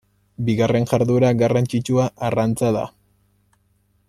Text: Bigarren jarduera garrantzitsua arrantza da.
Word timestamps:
Bigarren 0.45 0.87
jarduera 0.93 1.31
garrantzitsua 1.43 2.09
arrantza 2.31 2.73
da. 2.79 2.87